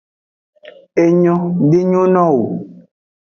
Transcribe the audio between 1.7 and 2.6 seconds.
nyo no wo.